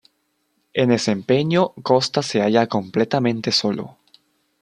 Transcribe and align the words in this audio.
En 0.73 0.91
ese 0.91 1.11
empeño 1.11 1.73
Costa 1.83 2.23
se 2.23 2.41
halla 2.41 2.65
completamente 2.65 3.51
solo. 3.51 3.97